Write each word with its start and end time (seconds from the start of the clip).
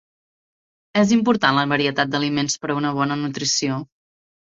És 1.01 1.13
important 1.19 1.61
la 1.61 1.67
varietat 1.75 2.17
d'aliments 2.17 2.59
per 2.65 2.75
a 2.75 2.81
una 2.83 2.97
bona 3.01 3.23
nutrició. 3.25 3.83